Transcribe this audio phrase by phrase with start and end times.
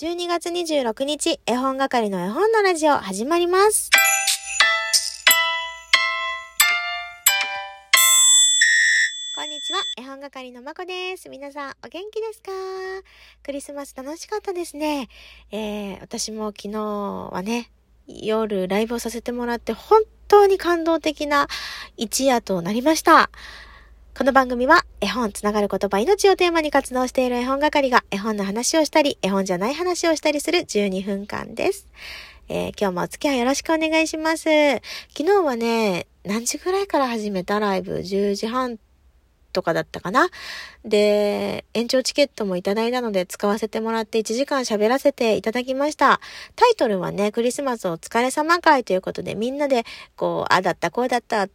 [0.00, 3.90] 12月26日、絵本係の絵本のラジオ始まります。
[9.34, 11.28] こんにちは、絵本係のまこです。
[11.28, 12.52] 皆さん、お元気ですか？
[13.42, 15.08] クリスマス楽しかったですね。
[15.50, 16.80] えー、私も昨日
[17.32, 17.72] はね、
[18.06, 21.48] 夜ライブをさせてもらって本当に感動的な
[21.96, 23.30] 一夜となりました。
[24.18, 31.86] この番組は絵本つながる言葉命をテーマに活動している絵本係が絵本の話をしたり、絵本じゃない話をしたりする12分間です。
[32.48, 34.42] えー、今日もお付き合いよろしくお願いします。
[35.16, 38.80] 昨日はね、何時ぐらいから始めたライブ ?10 時半
[39.52, 40.30] とかだったかな？
[40.84, 46.20] で、延長チケットもいただいたので使わせてもらって1時間喋らせていただきました。
[46.56, 49.84] タイトルはね、クリスマスお疲れ様会ということでみんなで
[50.16, 51.46] こう、あだったこうだった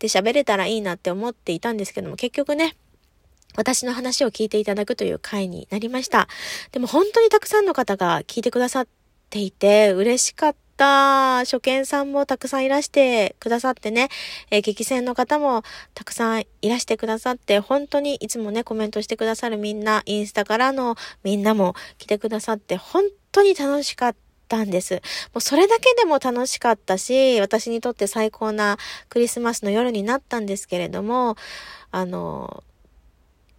[0.00, 2.74] で喋れたらいいなって思っていたんですけども、結局ね、
[3.56, 6.26] 私の話を聞いていただくという回になりました。
[6.72, 8.86] でも本当にたくさんの方が聞いてくださっ
[9.28, 11.40] ていて、嬉しかった。
[11.40, 14.08] 初見さんもたくさんいらしてくださってね、
[14.50, 24.29] えー、激戦の方もたくさんいらしてくださって、本当にいつもね、コメントしてくださるみんな、インスタからのみんなも来てくださって、本当に楽しかった。
[24.56, 24.94] ったんです。
[24.94, 25.00] も
[25.36, 31.36] うそれだけでも楽しかったし、私にとって最高なクリスマスの夜になったんですけれども、
[31.92, 32.64] あの、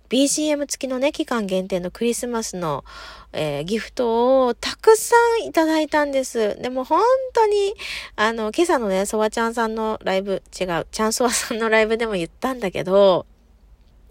[0.10, 2.84] BGM 付きのね、期間限定のクリスマスの、
[3.32, 6.62] えー、ギフトをたくさんいただいたんです。
[6.62, 7.02] でも本
[7.34, 7.74] 当に、
[8.18, 13.26] あの、今朝のね、ソワちゃんさんのライブ、違う、チャンソワさんのライブでも言ったんだけど、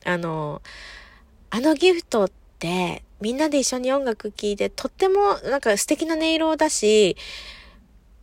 [0.07, 0.63] あの、
[1.51, 7.17] あのギフトって、みんなで一緒に音楽聴いて、とってもなんか素敵な音色だし、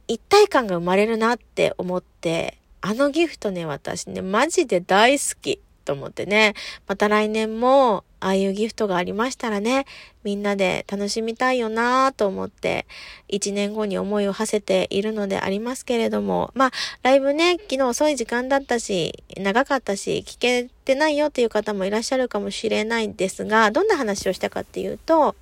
[0.08, 6.54] 一体感が生まれるなって思って、あのギフトね、私ね、マジで大好きと思ってね、
[6.88, 9.86] また来年もああいうギフトがありましたらね、
[10.24, 12.88] みんなで楽しみたいよなぁと思って、
[13.28, 16.72] 一年後に思いを馳せているのでありますけれども、まあ、
[17.04, 25.36] ライブね、昨日遅い時間だったし、長かったし、聞けてないよっていう方もいらっしゃるかもしれないんですが、どんな話をしたかっていうと、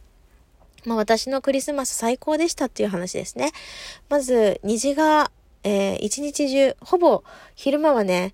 [0.86, 3.52] まあ私のクリスマス最高でしたっていう話ですね。
[4.10, 5.32] まず、虹が、
[5.64, 7.24] えー、一日中、ほぼ
[7.56, 8.34] 昼間はね、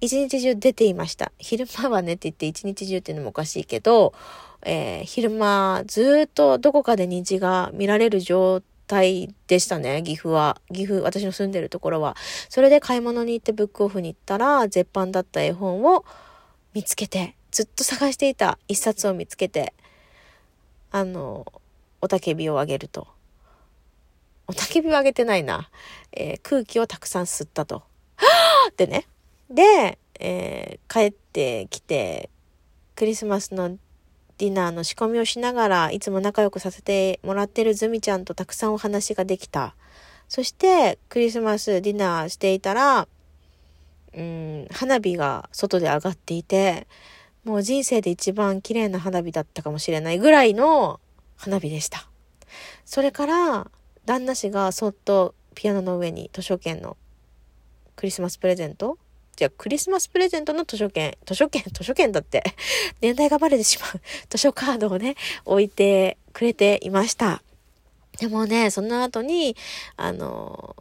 [0.00, 1.32] 一日中出ていました。
[1.38, 4.14] 昼間はねって言って一日中っていうのもおかしいけど、
[4.62, 10.60] えー、昼間ずっとどこかで虹が見られる状態でしたね、岐阜は。
[10.72, 12.16] 岐阜、私の住んでるところは。
[12.48, 16.04] それで買い物に行ってブックオフに行ったら、絶版だった絵本を
[16.74, 19.74] 見つけて、ずっと探していた一冊を見つけて、
[20.90, 21.46] あの、
[22.00, 23.06] おたけびをあげると。
[24.46, 25.70] おたけびをあげてないな。
[26.12, 27.82] えー、空気をたくさん吸ったと。
[28.16, 29.06] はぁってね。
[29.50, 32.30] で、えー、帰ってきて、
[32.96, 33.78] クリスマスの
[34.38, 39.74] ディナーの仕込みをしながら、いつも仲良くさせてもらってるズミちゃんとたくさんお話ができた。
[40.28, 43.08] そして、クリスマスディナーしていたら、
[44.14, 46.86] うん、花火が外で上がっていて、
[47.44, 51.00] もう人生で一番綺麗な花火だったかもしれないぐらいの
[51.36, 52.08] 花火でした。
[52.84, 53.70] それから、
[54.04, 56.96] 旦那氏がそっとピアノの上に図書券の
[57.96, 58.98] クリスマスプレゼント
[59.38, 62.42] じゃあクリスマスプレゼントの図書券、図書券、 図書券だって、
[63.00, 67.40] 年代がバレてしまう 図書カードをね、置いてくれていました。
[68.18, 69.56] でもね、その後に、
[69.96, 70.74] あの、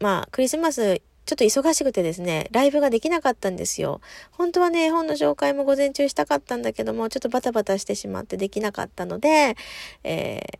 [0.00, 4.00] まあ、クリスマス、ちょっと忙しくてですね、ライブができなかったんですよ。
[4.32, 9.56] 本当はね、絵本の紹介も午前中したかったんだけども、ちょっとバタバタしてしまってできなかったので、
[10.02, 10.58] えー、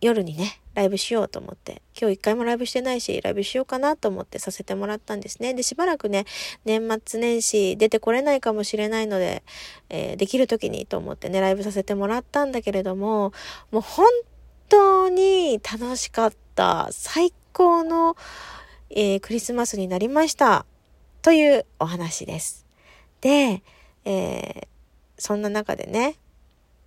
[0.00, 5.54] 夜にね、ライブしようと思って、今日一回もライブしてないし、ライブしようかなと思ってさせてもらったんですね。
[5.54, 6.24] で、しばらくね、
[6.64, 9.42] 年末年始出てこれないかもしれないので、
[9.88, 13.32] えー、できる時にと思ってね、ライブさせてもらったんだけれども、
[13.72, 14.06] もう本
[14.68, 18.16] 当に楽しかった、最高の、
[18.90, 20.64] えー、クリスマスになりました。
[21.22, 22.66] というお話です。
[23.20, 23.62] で、
[24.04, 24.66] えー、
[25.18, 26.14] そんな中でね、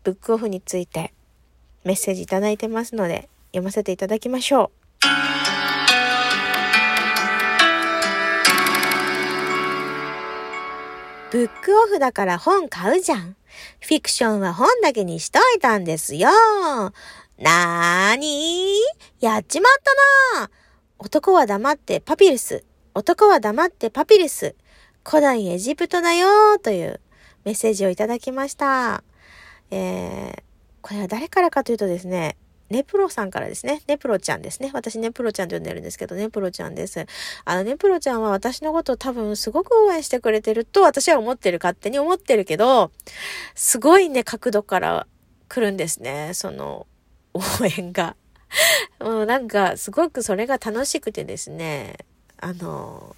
[0.03, 1.13] ブックオフについて
[1.83, 4.81] メッセージいただいてますので、読ませていただきましょう。
[11.31, 13.37] ブックオフだから本買うじゃん。
[13.79, 16.29] フィクションは本だけにしといたんですよ。
[17.37, 19.73] なーにーやっちまっ
[20.35, 20.51] たな
[20.99, 22.65] 男は黙ってパピルス。
[22.93, 24.55] 男は黙ってパピルス。
[25.07, 26.99] 古代エジプトだよという
[27.45, 29.03] メッセージをいただきました。
[29.71, 30.43] えー、
[30.81, 32.37] これは誰からかというとですね、
[32.71, 33.81] ネプロさんからですね。
[33.87, 34.71] ネプロちゃんですね。
[34.73, 37.05] 私ネプロちゃんと呼んでるんですけど、ネプロちゃんです。
[37.43, 42.91] あの、ネプロちゃんは私のことを多分すごく応援してくれてると私は思ってる、勝手に思ってるけど、
[43.55, 45.07] すごいね、角度から
[45.49, 46.31] 来るんですね。
[46.33, 46.87] その
[47.33, 47.41] 応
[47.77, 48.15] 援が。
[49.01, 51.97] もうなんかすごくそれが楽しくてですね、
[52.39, 53.17] あの、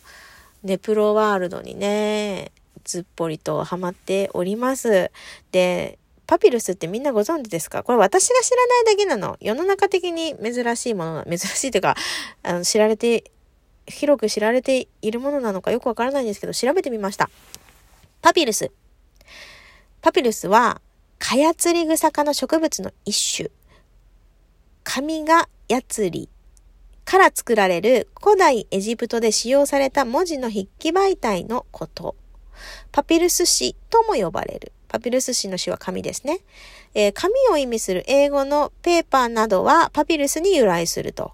[0.64, 2.52] ネプロワールドにね、
[2.84, 5.12] ずっぽりとハマっております。
[5.52, 7.84] で、パピルスってみんなご存知ですか？
[7.84, 9.38] これ私が知らないだけなの。
[9.42, 11.96] 世の中的に珍しいもの、珍しいというか、
[12.44, 13.26] あの、知られて、
[13.88, 17.30] 広く知られているものなのかよくわからないんですけど、調べてみました。
[18.22, 18.72] パピルス。
[20.02, 20.82] パピルスは、
[21.20, 23.50] カヤツリグサ科の植物の一種。
[24.86, 26.30] 神がヤツリ
[27.06, 32.16] から作られる古代エジプトで使用された文字の筆記媒体のこと。
[32.92, 34.72] パピルス紙とも呼ばれる。
[34.94, 36.42] パピルス紙の紙は紙ですね。
[36.94, 41.32] えー、紙を意味する英語のペーパーなどはパピルスに由来すると。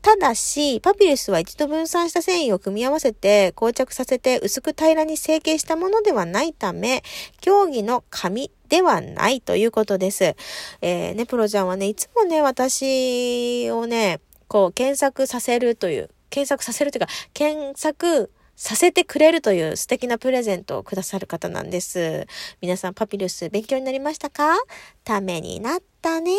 [0.00, 7.02] ただし、パピルスは一度分散した繊維を組み合わせて、膠着させて薄く平らに成形したものではないため、
[7.42, 10.34] 競技の紙ではないということです。
[10.80, 18.30] えー、ね、プロちゃんはね、いつもね、私をね、こう、検索させるという、検索させるというか、検索
[18.62, 22.28] させてくれるという素敵なプレゼントをくださる方なんです。
[22.60, 24.56] 皆さん、パピルス勉強になりましたか？
[25.02, 26.30] ためになったね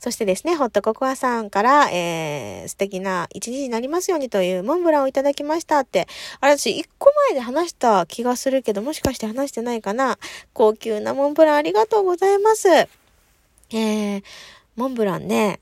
[0.00, 6.08] そしてですね、ホットココアさんから、えー、素敵な一日になりますようにというモンブランをいただきましたって、
[6.40, 10.18] あれ私一個前で話した気がするけど、もしかして話してないかな？
[10.52, 12.68] 高級なモンブランありがとうございます。
[12.68, 14.22] えー、
[14.74, 15.60] モンブランね、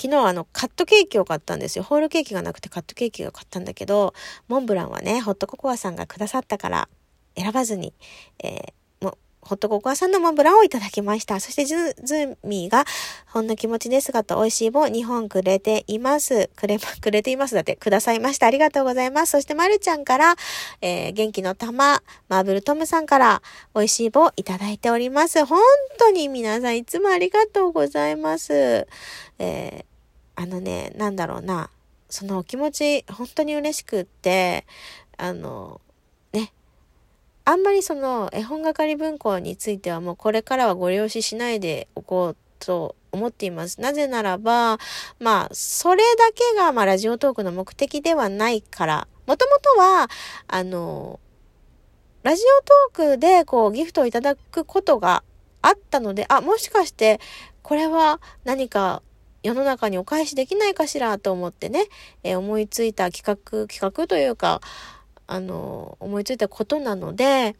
[0.00, 1.84] 昨日あのカットケーキを買ったんですよ。
[1.84, 4.14] ホールケーキがなくてカットケーキを買ったんだけど、
[4.46, 6.88] モンブランはね、ホットココアさんがくださったから
[7.36, 7.92] 選ばずに、
[8.42, 8.78] えー、
[9.48, 11.40] ホットココアさんのモンブランをいただきました。
[11.40, 12.84] そしてズ、ズミーが、
[13.26, 16.50] ほんの気持ちですがと美味しい棒2本くれています。
[16.54, 17.54] くれ、くれています。
[17.54, 18.46] だって、くださいました。
[18.46, 19.30] ありがとうございます。
[19.32, 20.36] そして、まるちゃんから、
[20.82, 23.42] えー、元気の玉、マーブルトムさんから、
[23.74, 25.44] 美味しい棒いただいております。
[25.46, 25.60] 本
[25.98, 28.86] 当に皆さんいつもありがとうございます。
[29.38, 29.84] えー、
[30.38, 31.68] あのね、なんだろうな。
[32.08, 34.66] そのお気持ち、本当に嬉しくって、
[35.16, 35.80] あの、
[36.32, 36.52] ね
[37.44, 43.80] あんまりその絵本係文庫についてはもうこれからはご了承しないでおこうと思っています。
[43.80, 44.78] なぜならば、
[45.18, 50.08] まあ、それだけがまあラジオトークの目的ではないから、もともとは、
[50.46, 51.18] あの、
[52.22, 52.42] ラジ
[52.92, 55.24] オトークでこうギフトをいただくことが
[55.62, 57.18] あったので、あ、もしかして
[57.62, 59.02] これは何か
[59.48, 61.86] 世の中にお返しできないかしらと思ってね、
[62.22, 64.60] えー、思いついた企画、企画というか、
[65.26, 67.56] あの、思いついたことなので、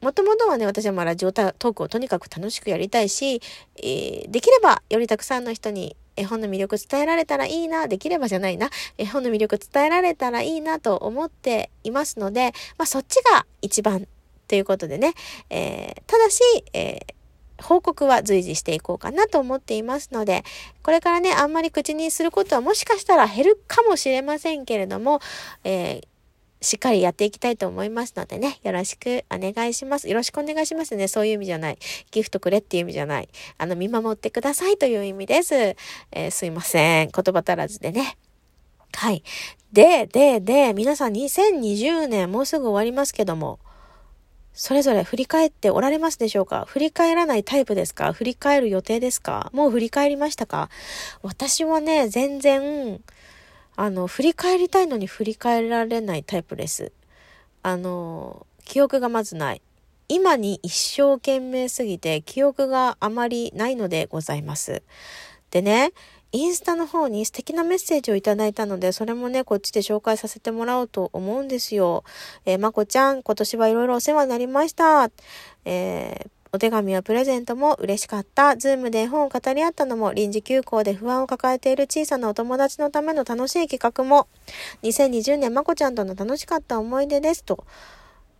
[0.00, 3.40] もともとはね、私はまあラジオトークをとにかく楽しくやりたいし、
[3.76, 14.08] えー、できればよりたくさんの人に絵本の魅力伝えられたらいいな、できればじゃないな、絵本の魅力伝えられたらいいなと思っていますので、まあそっちが一番
[14.48, 15.14] ということでね、
[15.50, 16.40] えー、ただし、
[16.72, 17.19] えー
[17.62, 20.44] 報告は随時していこうかなと思っていますので、
[20.82, 25.20] これからね、あんまり口にすることはもしかしたら減るかもしれませんけれども、
[25.64, 26.10] えー、
[26.62, 30.08] しっかりやっていきたいと思いますのでね、よろしくお願いします。
[30.08, 31.08] よろしくお願いしますね。
[31.08, 31.78] そういう意味じゃない。
[32.10, 33.28] ギフトくれっていう意味じゃない。
[33.56, 35.54] あの、見守ってくださいという意味です。
[35.54, 37.10] えー、すいません。
[37.10, 38.18] 言葉足らずでね。
[38.92, 39.22] はい。
[39.72, 43.58] で、で、で、皆さん2020年もうすぐ終わりますけども、
[44.62, 46.66] それぞれ振り返っておられますでしょうか？
[46.68, 48.12] 振り返らないタイプですか？
[48.12, 49.48] 振り返る予定ですか？
[49.54, 50.68] もう振り返りましたか？
[51.22, 53.00] 私はね、全然、
[53.76, 56.92] あの、振り返りたいのに振り返られないタイプです。
[57.62, 59.62] あの、記憶がまずない。
[60.08, 64.82] 今に一生懸命すぎて記憶があまりないのでございます。
[65.50, 65.92] でね、
[66.32, 72.04] インスタの方に素敵なメッセージをいただいたので、それもね、こっちで紹介させてもらおうと思うんですよ。
[72.44, 75.10] えー、まこちゃん、今年はいろいろお世話になりました。
[75.64, 78.56] えーお手紙やプレゼントも嬉しかった。
[78.56, 84.26] ズームで絵本を語り合ったのも臨時休校で不安を抱えている小さなお友達のための楽しい企画も、
[84.82, 87.64] 2020年まこちゃんとの楽しかった思い出ですと、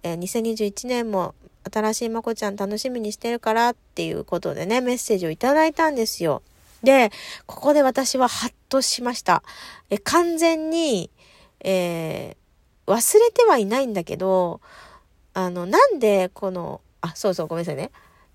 [0.02, 1.37] えー、2021年も
[1.73, 6.42] 新しいまこちゃん楽しみにしてるからっていうことでね、メッセージをいただいたんですよ。
[6.82, 7.10] で、
[7.46, 9.42] ここで私はハッとしました。
[9.90, 11.10] え完全に、
[11.60, 14.60] えー、忘れてはいないんだけど、
[15.34, 17.90] あの、なんでこのあ、そうそう、ごめんなさいね。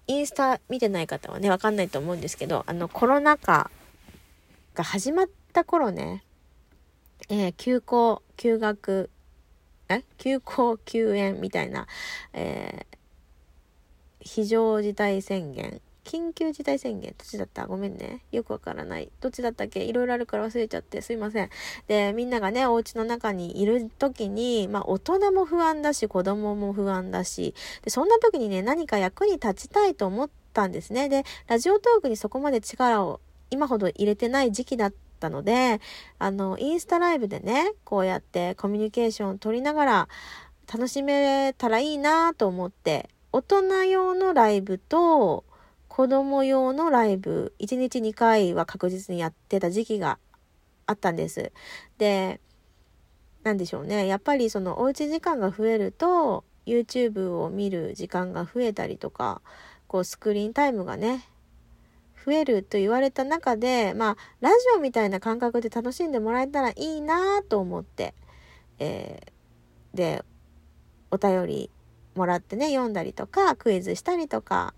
[0.08, 3.72] インスタ見てない方はね、わかんないと思うんですけど、あの、コロナ禍
[4.76, 6.24] が始まった頃ね、
[7.30, 9.10] えー、休校、休学、
[9.90, 10.04] え？
[10.18, 11.88] 休校、休園みたいな、
[12.34, 12.98] えー、
[14.20, 17.14] 非常事態宣言緊急事態宣言。
[17.18, 17.66] どっちだった？
[17.68, 18.22] ごめんね。
[18.32, 19.10] よくわからない。
[19.20, 19.84] どっちだったっけ？
[19.84, 21.02] いろいろあるから忘れちゃって。
[21.02, 21.50] すいません。
[21.88, 31.10] で、みんながね、お家の中にいる時に、まあ、大人も不安だし、子供も不安だし、で、そんな時にね、何か役に立ちたいと思ったんですね。
[31.10, 33.20] で、ラジオトークにそこまで力を
[33.50, 35.82] 今ほど入れてない時期だったので、
[36.20, 40.10] あの、インスタライブでね、こうやってコミュニケーションを取りながら
[40.72, 45.44] 楽しめたらいいなと思って、大人用のライブと、
[45.96, 50.20] 子供用のライブ、1日2回は確実にやってた時期が
[50.88, 51.54] あったんです。
[51.98, 52.42] で、
[53.44, 54.06] なんでしょうね。
[54.06, 59.42] やっぱりそのおうち時間が増えると、YouTube を見る時間が増えたりとか、
[59.88, 61.30] こうスクリーンタイムがね、
[62.26, 68.16] 増えると言われた中で、まあ、ラジオみたいな感覚で楽しんでもらえたらいいなと思って、
[68.80, 70.26] えー、で、
[71.10, 71.72] お便り
[72.16, 74.74] もらってね、読んだりとか、クイズしたりとか、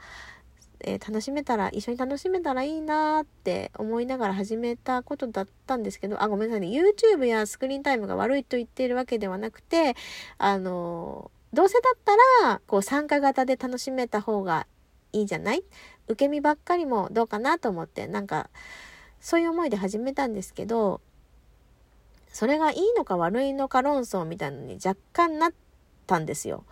[0.82, 6.68] えー、楽しめたら、一緒に楽しめたらいいなって思いながら始めたことだったんですけど、あ、ごめんなさいね。
[6.68, 9.96] YouTube やスクリーンタイムが悪いと言っているわけではなくて、
[10.38, 12.16] あのどうせだった
[12.48, 14.68] ら、こう参加型で楽しめた方が
[15.14, 15.64] いいじゃない？
[16.08, 18.50] 受け身ばっかりもどうかなと思って、なんか、
[19.20, 21.02] そういう思いで始めたんですけど、
[22.28, 25.54] それがいいのか悪いのか論争みたいなのに若干なっ
[26.06, 26.66] たんですよ。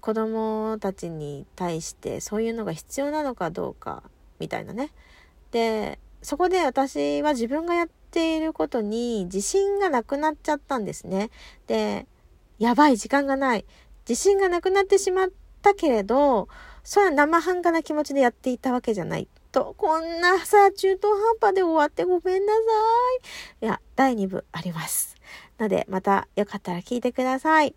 [0.00, 4.02] 子供たちに対してそういうのが必要なのかどうか
[4.38, 4.90] みたいなね。
[5.50, 11.30] で、そこで私は自分がやっていることに自信がなくなっちゃったんですね。
[11.66, 12.06] で、
[12.58, 13.66] やばい、時間がない。
[14.08, 15.28] 自信がなくなってしまっ
[15.62, 16.48] たけれど、
[16.84, 19.28] それは生半可な気持ちでやっていたわけじゃない。
[19.52, 22.60] と、こんなさ、中途半端で終わってごめんなさ
[23.60, 23.66] い。
[23.66, 25.16] いや、第2部あります。
[25.58, 27.74] ので、またよかったら聞いてください。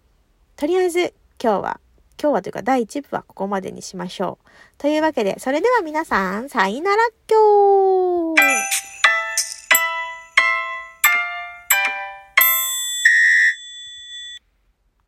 [0.55, 1.79] とりあえず、今日は
[2.21, 4.47] 今日はというか第1部はここまでにしましょう。
[4.77, 8.94] というわけで、それでは皆さん、さいならっきょー